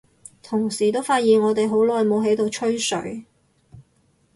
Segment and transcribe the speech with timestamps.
[0.41, 3.23] 同時都發現我哋好耐冇喺度吹水，